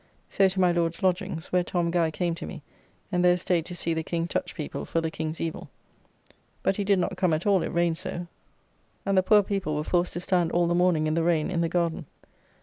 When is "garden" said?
11.69-12.07